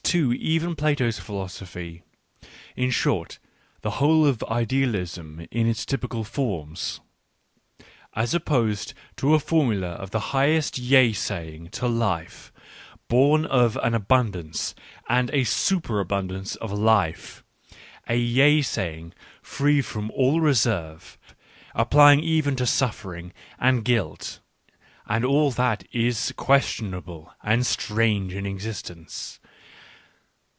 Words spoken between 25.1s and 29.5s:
all that is questionable and strange in existence.